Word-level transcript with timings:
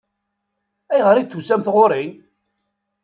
Ayɣer 0.93 1.15
i 1.17 1.23
d-tusamt 1.23 1.71
ɣur-i? 1.73 2.05